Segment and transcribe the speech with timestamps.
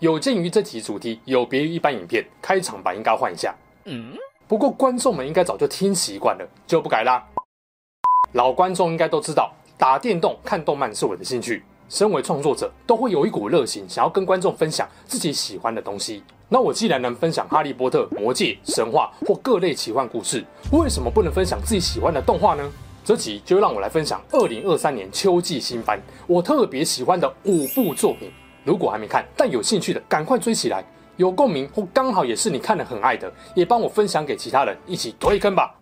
[0.00, 3.54] 有鉴于这题主题有别于一般影片，开场白应该换一下。
[3.84, 4.14] 嗯，
[4.48, 7.22] 不过观众们应该早就听习惯了，就不改啦。
[8.32, 11.62] 老观众应该都知道，打电动、看动漫是我的兴趣。
[11.90, 16.22] 身为创作者，都会有一股热情，想要跟观众分享自己喜欢的东西。
[16.48, 20.42] 那我既然能分享《哈利波特》、《魔戒》、神话或各类奇幻故事，
[20.72, 22.72] 为什么不能分享自己喜欢的动画呢？
[23.04, 28.30] 这集就让我来分享二零二三年秋季新番，我特别喜欢的五部作品。
[28.64, 30.84] 如果还没看但有兴趣的，赶快追起来！
[31.16, 35.74] 有共鸣或刚好也是你看了很爱的，也帮我分享给其他人，一起推坑吧。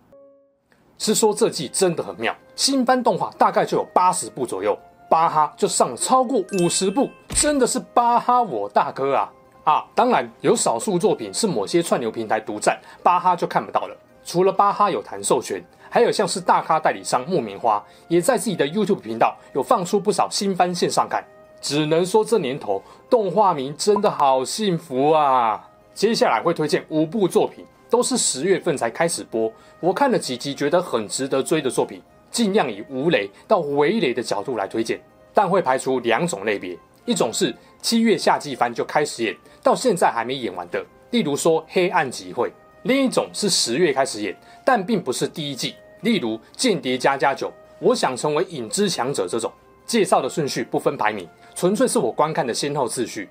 [0.98, 4.76] 是说这季真的很妙，新番动画大概就有八十部左右，
[5.08, 9.32] 巴哈就上了超过五十部，真的是巴哈我大哥啊！
[9.62, 13.96] 啊，当然有少数作品是某些串流平台独占，巴哈就看不到了。
[14.24, 21.24] 除了巴哈有谈授权，还有像是大咖代理商木棉花，也在自己的 YouTube 频道有放出不少新番线上看。
[21.60, 25.68] 只能说这年头动画迷真的好幸福啊！
[25.94, 35.00] 接下来会推荐五部作品，都是十月份才开始播，我看了几集觉得很值得追的作品，尽量以无雷到微雷的角度来推荐，
[35.34, 42.48] 但会排除两种类别，一种是七月夏季番就开始演，到现在还没演完的，例如说《黑暗集会》；
[42.82, 47.48] 另一种是十月开始演，但并不是第一季，例如《间谍家家酒》，
[47.80, 49.50] 我想成为影之强者这种。
[49.84, 51.26] 介绍的顺序不分排名。
[51.58, 53.28] 纯粹是我观看的先后次序。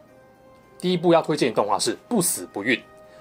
[0.82, 2.76] 第一部要推荐的动画是《不死不孕》，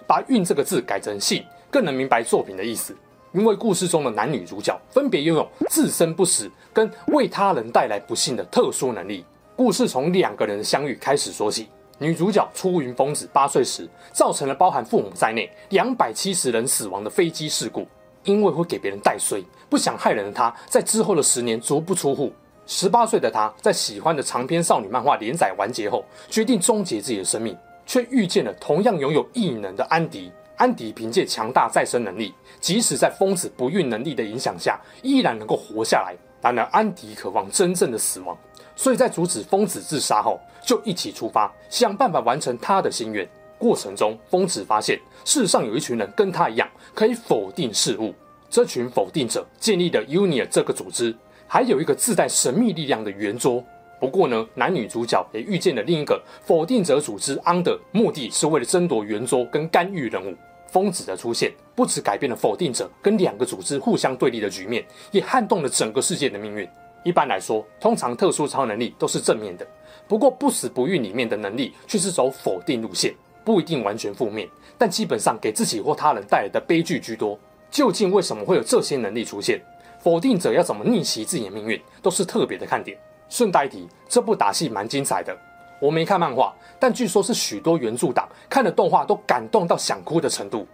[0.05, 2.93] 把“孕”这个字改成“性”，更能明白作品的意思。
[3.31, 9.25] 因为故事中的男女主角分别拥有自身不死跟为他人带来不幸的特殊能力。
[9.55, 11.69] 故事从两个人的相遇开始说起。
[12.00, 17.87] 女主角出云风子八岁时，造成了包含父母在内两百七十人死亡的飞机事故。
[18.25, 19.41] 因为会给别人带衰，
[19.71, 22.33] 不想害人的她，在之后的十年足不出户。
[22.66, 27.56] 十八岁的他，在喜欢的长篇少女漫画连载完结后，决定终结自己的生命，
[27.87, 30.32] 却遇见了同样拥有异能的安迪。
[30.56, 36.16] 安迪凭借强大再生能力，即使在疯子不孕能力的影响下，依然能够活下来。
[36.41, 38.37] 然而，安迪渴望真正的死亡，
[38.75, 43.28] 所以在阻止疯子自杀后，就一起出发，想办法完成他的心愿。
[43.59, 48.15] 过程中，疯子发现世上有一群人跟他一样，可以否定事物。
[48.48, 51.15] 这群否定者建立了 Union 这个组织。
[51.47, 53.65] 还有一个自带神秘力量的圆桌。
[53.99, 60.34] 不过呢，男女主角也遇见了另一个否定者组织安德，目的是为了争夺圆桌跟干预人物。
[60.69, 66.69] 疯子的出现不止改变了否定者跟两个组织互相对立的局面，也撼动了整个世界的命运。
[67.05, 69.67] 一般来说，通常特殊超能力都是正面的，
[70.09, 73.15] 不过不死不育里面的能力却是走否定路线，
[73.45, 74.47] 不一定完全负面，
[74.77, 77.39] 但基本上给自己或他人带来的悲剧居多。
[77.71, 79.63] 究竟为什么会有这些能力出现？
[80.06, 82.97] 否定者要怎么逆袭自己的命运，都是特别的看点。
[83.28, 85.37] 顺带一提，这部打戏蛮精彩的。
[85.81, 90.65] 我没看漫画，但据说是许多原著党看了动画都感动到想哭的程度。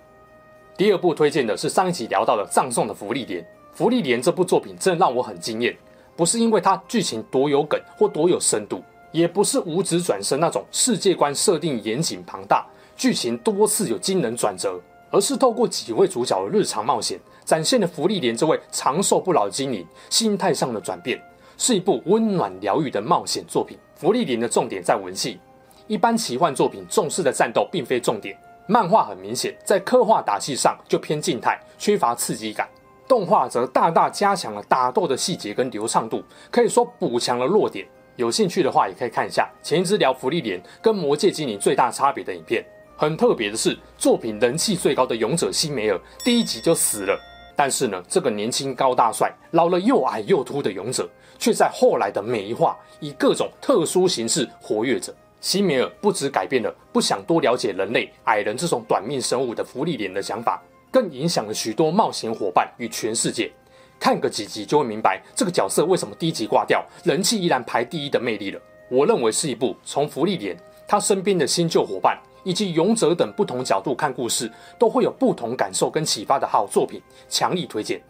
[0.76, 3.40] 第二部推荐的是上一集聊到的《葬送的芙莉莲》。
[3.72, 5.74] 《芙莉莲》这部作品真的让我很惊艳，
[6.14, 12.66] 不是因为它剧情多有梗或多有深度，也不是无职转生那种世界观设定严谨庞大、
[12.98, 14.78] 剧情多次有惊人转折，
[15.12, 17.20] 而是透过几位主角的日常冒险。
[17.44, 21.20] 展现了芙莉莲这位长寿不老精灵心态上的转变，
[21.58, 23.76] 是一部温暖疗愈的冒险作品。
[23.96, 25.38] 芙莉莲的重点在文戏，
[25.88, 28.36] 一般奇幻作品重视的战斗并非重点。
[28.68, 32.68] 漫画很明显在刻画打戏上就偏静态，缺乏刺激感。
[33.08, 37.86] 动画则大大加强了打斗的细节跟流畅度，可以说补强了弱点。
[38.14, 42.64] 有兴趣的话，也可以看一下前一支聊芙莉莲跟魔戒精灵最大差别的影片。
[43.02, 47.20] 很特别的是，作品人气最高的勇者西梅尔第一集就死了。
[47.56, 55.12] 但是呢，这个年轻高大帅、老了又矮又秃的勇者，却在后来的每一话以各种特殊形式活跃着。
[55.40, 63.50] 西梅尔不只改变了不想多了解人类矮人这种短命生物的福利脸的想法，更影响了许多冒险伙伴与全世界。
[63.98, 68.60] 看个几集就会明白这个角色为什么第一集挂掉，人气依然排第一的魅力了。
[68.88, 70.56] 我认为是一部从福利脸
[70.86, 72.16] 他身边的新旧伙伴。
[72.44, 78.02] 以及勇者等不同角度看故事，都会有不同感受跟启发的好作品，强力推荐。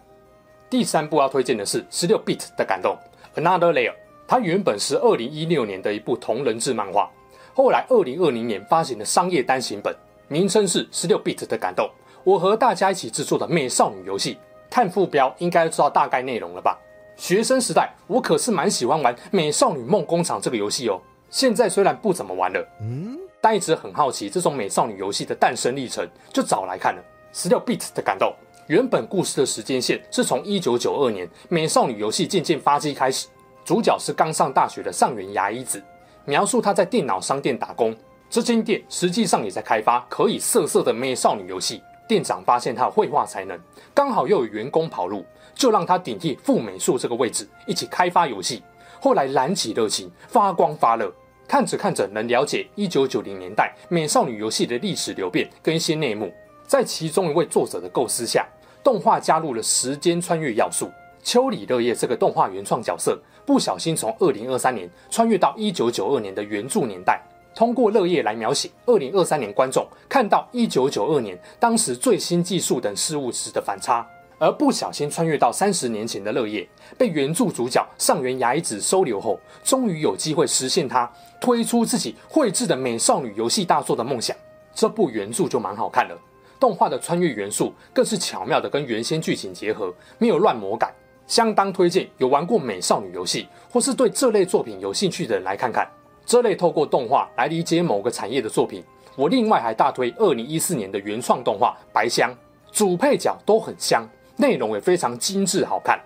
[0.70, 2.96] 第三部要推荐的是十六 bit 的感动
[3.37, 3.94] ，Another Layer。
[4.26, 7.11] 它原本是二零一六年的一部同人志漫画，
[7.52, 9.94] 后来二零二零年发行的商业单行本，
[10.29, 11.90] 名称是十六 bit 的感动。
[12.25, 14.38] 我和大家一起制作的美少女游戏，
[14.70, 16.79] 看副标应该知道大概内容了吧？
[17.17, 20.99] 学生时代我可是蛮喜欢玩《美少女梦工厂》这个游戏哦。
[21.29, 27.03] 现在虽然不怎么玩了，嗯，但一直很好奇这种美少女游戏的诞生历程，就找来看了。
[27.33, 28.33] 十六 bit 的感动，
[28.69, 33.27] 原本故事的时间线是从一九九二年美少女游戏渐渐发迹开始，
[33.65, 35.83] 主角是刚上大学的上原芽衣子，
[36.25, 37.93] 描述她在电脑商店打工，
[38.31, 41.83] 这间店实际上也在开发可以色色的美少女游戏。
[42.06, 43.59] 店长发现他绘画才能，
[43.94, 45.25] 刚好又有员工跑路，
[45.55, 48.62] 就让他顶替副美术这个位置，一起开发游戏。
[49.00, 51.11] 后来燃起热情，发光发热，
[51.47, 56.33] 看着看着能了解一九九零年代美少女游戏的历史流变跟一些内幕。
[56.67, 58.47] 在其中一位作者的构思下，
[58.83, 60.91] 动画加入了时间穿越要素。
[61.23, 67.21] 秋里乐叶这个动画原创角色，不小心从二零二三年穿越到一九九二年的原著年代。
[67.55, 74.09] 通过乐叶来描写二零二三年观众看到一九九二年当时最新技术等事物时的反差，
[74.43, 76.69] 而不小心穿越到三十年前的乐业
[76.99, 81.09] 被原著主角上原芽衣子收留后，终于有机会实现他
[81.41, 84.37] 推出自己绘制的美少女游戏大作的梦想。
[84.75, 86.19] 这部原著就蛮好看了，
[86.59, 90.93] 动画的穿越元素更是巧妙的跟原先剧情结合，没有乱魔改，
[91.29, 95.89] 相当推荐有玩过美少女游戏或是对这类作品有兴趣的人来看看。
[96.27, 98.83] 这类透过动画来理解某个产业的作品，
[99.15, 102.29] 我另外还大推二零一四年的原创动画《白香》，
[102.73, 104.05] 主配角都很香，
[104.37, 106.00] 内容也非常精致好看。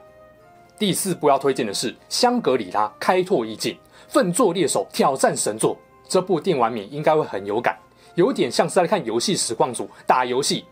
[0.78, 3.72] 第四部要推荐的是《香格里拉开拓意境》，
[4.08, 5.76] 奋作猎手挑战神作。
[6.08, 7.76] 这部电玩迷应该会很有感，
[8.14, 10.64] 有点像是在看游戏实况组打游戏。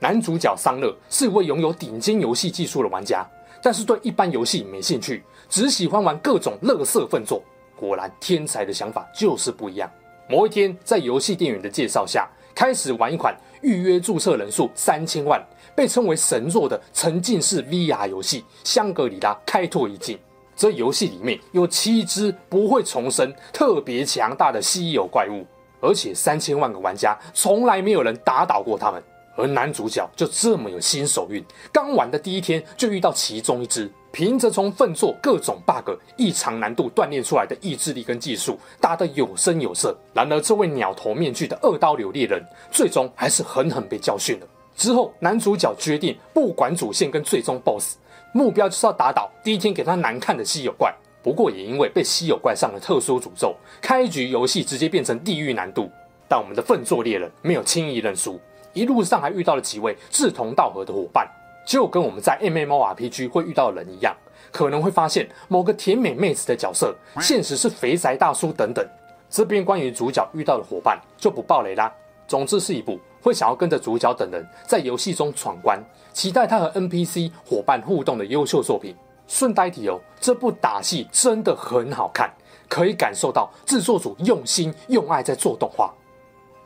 [0.00, 3.28] 男主角桑乐是位拥有顶尖游戏技术的玩家，
[3.62, 7.42] 但是对一般游戏没兴趣，只喜欢玩各种垃圾粪作。
[7.74, 9.90] 果然，天才的想法就是不一样。
[10.28, 15.42] 某一天，在游戏店员的介绍下，开始玩一款预约注册人数三千万、
[15.74, 20.16] 被称为神作的沉浸式 VR 游戏《香格里拉开拓一境》。
[20.56, 25.46] 这游戏里面有七只不会重生、特别强大的稀有怪物，
[25.80, 29.02] 而且三千万个玩家从来没有人打倒过他们。
[29.36, 33.88] 而男主角就这么有新手运，刚玩的第一天就遇到其中一只。
[34.10, 39.96] 凭着从奋作各种 bug、异常难度锻炼出来的意志力跟技术，打得有声有色。
[40.14, 44.46] 然而，这位鸟头面具的二刀流猎人，最终还是狠狠被教训了。
[44.76, 47.96] 之后，男主角决定不管主线跟最终 BOSS，
[48.32, 50.94] 目标就是要打倒第一天给他难看的稀有怪。
[51.22, 55.90] 不过，也因为被稀有怪上了特殊诅咒，开局游戏直接变成地狱难度。
[56.28, 58.40] 但我们的奋作猎人没有轻易认输，
[58.72, 61.26] 一路上还遇到了几位志同道合的伙伴。
[61.68, 64.16] 就跟我们在 MMORPG 会遇到的人一样，
[64.50, 68.82] 可能会发现某个甜美妹子的角色，现实是肥宅大叔等等。
[69.28, 71.92] 这边关于主角遇到的伙伴就不爆雷啦。
[72.26, 75.78] 总之是一部会想要跟着主角等人在游戏中闯关，
[76.14, 78.96] 期待他和 NPC 伙伴互动的优秀作品。
[79.26, 82.32] 顺带提哦，这部打戏真的很好看，
[82.66, 85.92] 可以感受到制作组用心用爱在做动画。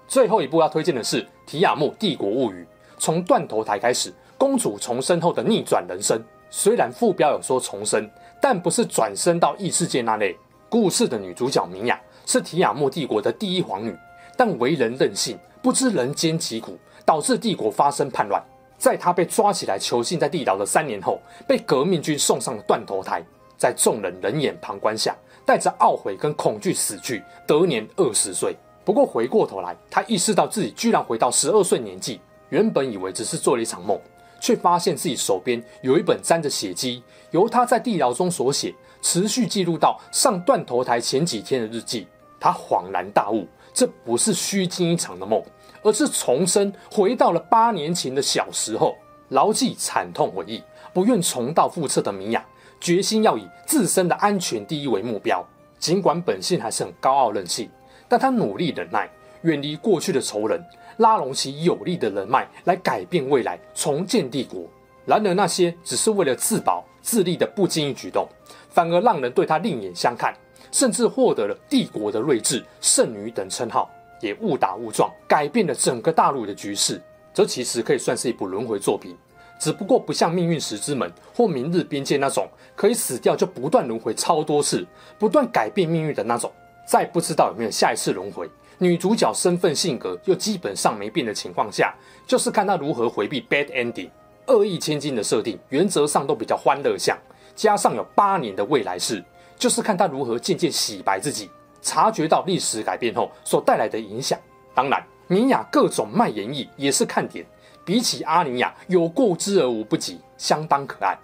[0.07, 2.63] 最后一部要推荐的是《提亚木帝国物语》，
[2.99, 4.15] 从断头台开始。
[4.43, 8.11] 公主重生后的逆转人生，虽然副标有说重生，
[8.41, 10.37] 但不是转生到异世界那类。
[10.69, 13.97] 故事的女主角明雅是提亚木帝国的第一皇女，
[14.37, 18.43] 但为人任性，不知人间疾苦，导致帝国发生叛乱。
[18.77, 23.23] 在她被抓起来囚禁在地牢的三年后，被革命军送上了断头台，
[23.57, 28.57] 在众人冷眼旁观下，带着懊悔跟恐惧死去，得年二十岁。
[28.85, 33.97] 不过回过头来，她意识到自己居然回到十二岁年纪，原本以为只是做了一场梦。
[34.43, 42.09] 却发现自己手边有一本沾着血迹，由他在地牢中所写，持续记录到上断头台前几天的日记。
[42.41, 45.41] 他恍然大悟，这不是虚惊一场的梦，
[45.85, 48.97] 而是重生回到了八年前的小时候。
[49.29, 50.61] 牢记惨痛回忆，
[50.93, 52.45] 不愿重蹈覆辙的米娅，
[52.81, 55.43] 决心要以自身的安全第一为目标。
[55.79, 57.71] 尽管本性还是很高傲任性，
[58.09, 59.09] 但他努力忍耐，
[59.43, 60.63] 远离过去的仇人。
[60.99, 64.65] 拉拢起有力的人脉来改变未来，重建帝国。
[65.07, 68.29] 然而那些只是为了自保自立的不经意举动，
[68.69, 70.35] 反而让人对他另眼相看，
[70.71, 77.01] 甚至获得了帝国的睿智、圣女等称号，也误打误撞改变了整个大陆的局势。
[77.33, 79.17] 这其实可以算是一部轮回作品，
[79.59, 82.47] 只不过不像命运石之门或明日边界那种
[82.77, 84.87] 可以死掉就不断轮回超多次，
[85.19, 86.53] 不断改变命运的那种，
[86.87, 88.47] 再不知道有没有下一次轮回。
[88.83, 91.95] 女主角身份性格又基本上没变的情况下，
[92.27, 94.11] 就是看她如何回避 bad ending。
[94.49, 97.17] 恶意千金的设定原则上都比较欢乐向，
[97.55, 99.23] 加上有八年的未来式，
[99.57, 101.49] 就是看她如何渐渐洗白自己，
[101.81, 104.37] 察觉到历史改变后所带来的影响。
[104.75, 107.47] 当然，米娅各种卖演绎也是看点，
[107.85, 111.17] 比起阿尼亚有过之而无不及，相当可爱。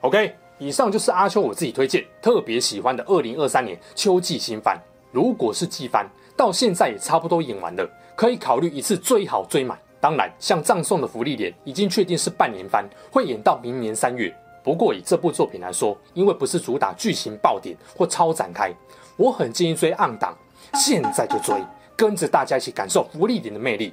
[0.00, 4.80] OK，以上就是阿秋我自己推荐特别喜欢的二零二三年秋季新番。
[5.12, 6.08] 如果是季番，
[6.40, 9.78] 到现在也差不多演完了，可以考虑一次追好追满。
[10.00, 12.82] 当然，像葬送的芙莉莲已经确定是半年番，
[13.12, 14.34] 会演到明年三月。
[14.64, 18.72] 不过以这部作品来说，因为不是主打剧情爆点或超展开，
[19.18, 20.34] 我很建议追暗档，
[20.72, 21.54] 现在就追，
[21.94, 23.92] 跟着大家一起感受芙莉莲的魅力。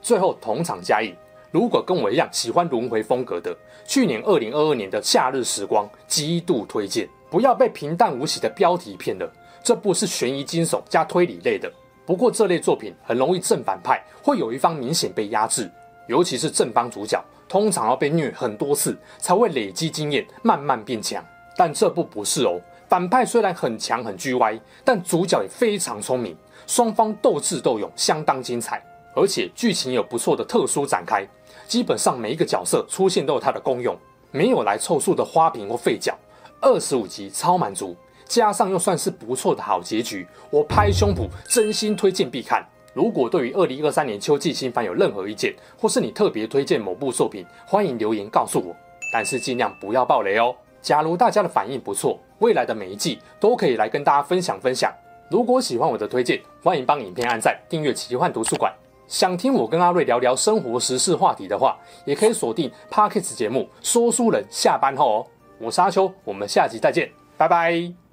[0.00, 1.14] 最后同场加映，
[1.50, 9.30] 如果跟我一样喜欢轮回风格的，去年二零二二年的《夏日时光》极度推荐，不要被平淡无奇的标题骗了。
[9.68, 11.70] 这部是悬疑惊悚加推理类的，
[12.06, 15.70] 不过这类作品很容易正反派会有一方明显被压制，
[16.06, 21.22] 尤其是正方主角，通常要被虐很多次才会累积经验，慢慢变强。
[21.54, 22.58] 但这部不是哦，
[22.88, 26.34] 反派虽然很强很 GY，但主角也非常聪明，
[26.66, 28.82] 双方斗智斗勇，相当精彩，
[29.14, 31.28] 而且剧情有不错的特殊展开，
[31.66, 33.94] 基本上每一个角色出现都有它的功用，
[34.30, 36.16] 没有来凑数的花瓶或废角，
[36.62, 37.94] 二十五集超满足。
[38.28, 42.64] 加上又算是不错的好结局，我拍胸脯真心推荐必看。
[42.94, 48.76] 如果对于二零二三年秋季新番有任何意见，或是你特别推荐某部作品，欢迎留言告诉我。
[49.12, 50.54] 但是尽量不要爆雷哦。
[50.82, 54.92] 假如大家的反应不错，未来的每一季都可以来跟大家分享分享。
[55.30, 58.72] 如果喜欢我的推荐，欢迎帮影片按赞、订阅奇幻图书馆。
[59.06, 65.26] 想听我跟阿瑞聊聊生活时事话题的话，也可以锁定 Podcast 节目《说书人》下班后哦。
[65.58, 68.07] 我是阿秋，我们下集再见，拜拜。